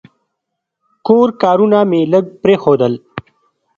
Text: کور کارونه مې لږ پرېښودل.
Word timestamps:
کور 1.07 1.27
کارونه 1.41 1.77
مې 1.89 2.01
لږ 2.13 2.25
پرېښودل. 2.43 2.93